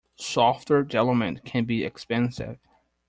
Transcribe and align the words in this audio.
Software 0.17 0.81
development 0.81 1.45
can 1.45 1.65
be 1.65 1.83
expensive. 1.83 2.57